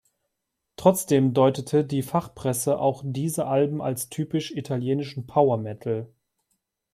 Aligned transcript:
Trotzdem 0.77 1.31
deutete 1.35 1.85
die 1.85 2.01
Fachpresse 2.01 2.79
auch 2.79 3.03
diese 3.05 3.45
Alben 3.45 3.83
als 3.83 4.09
typisch 4.09 4.49
italienischen 4.49 5.27
Power 5.27 5.57
Metal. 5.59 6.09